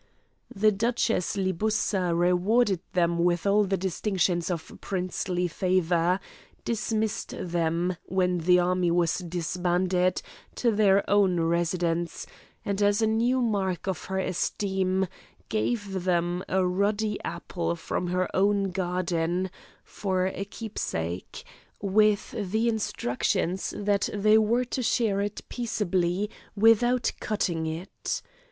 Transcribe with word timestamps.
The 0.55 0.71
Duchess 0.71 1.35
Libussa 1.37 2.17
rewarded 2.17 2.79
them 2.93 3.23
with 3.23 3.45
all 3.45 3.65
the 3.65 3.77
distinctions 3.77 4.49
of 4.49 4.79
princely 4.81 5.47
favour, 5.47 6.19
dismissed 6.65 7.35
them, 7.39 7.95
when 8.05 8.39
the 8.39 8.57
army 8.57 8.89
was 8.89 9.19
disbanded 9.19 10.23
to 10.55 10.71
their 10.71 11.07
own 11.07 11.39
residence, 11.41 12.25
and 12.65 12.81
as 12.81 13.03
a 13.03 13.05
new 13.05 13.41
mark 13.43 13.85
of 13.87 14.05
her 14.05 14.17
esteem 14.17 15.05
gave 15.49 16.03
them 16.03 16.43
a 16.49 16.65
ruddy 16.65 17.21
apple 17.23 17.75
from 17.75 18.07
her 18.07 18.27
own 18.35 18.71
garden 18.71 19.51
for 19.83 20.25
a 20.25 20.45
keepsake, 20.45 21.43
with 21.79 22.31
the 22.31 22.67
instructions 22.67 23.71
that 23.77 24.09
they 24.11 24.39
were 24.39 24.65
to 24.65 24.81
share 24.81 25.21
it 25.21 25.43
peaceably 25.47 26.27
without 26.55 27.11
cutting 27.19 27.67
it. 27.67 28.23